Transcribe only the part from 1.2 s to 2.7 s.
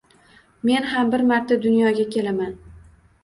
marta dunyoga kelaman